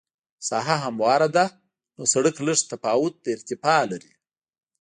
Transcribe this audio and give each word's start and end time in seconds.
ساحه 0.49 0.75
همواره 0.85 1.27
ده 1.35 1.45
نو 1.95 2.03
سرک 2.13 2.35
لږ 2.45 2.59
تفاوت 2.71 3.13
د 3.21 3.25
ارتفاع 3.35 3.81
لري 3.91 4.11